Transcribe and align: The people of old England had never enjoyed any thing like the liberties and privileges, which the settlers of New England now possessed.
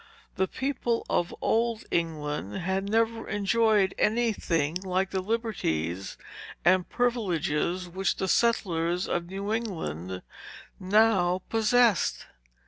The 0.35 0.47
people 0.47 1.05
of 1.11 1.31
old 1.41 1.85
England 1.91 2.55
had 2.55 2.89
never 2.89 3.29
enjoyed 3.29 3.93
any 3.99 4.33
thing 4.33 4.73
like 4.77 5.11
the 5.11 5.21
liberties 5.21 6.17
and 6.65 6.89
privileges, 6.89 7.87
which 7.87 8.15
the 8.15 8.27
settlers 8.27 9.07
of 9.07 9.27
New 9.27 9.53
England 9.53 10.23
now 10.79 11.43
possessed. 11.49 12.25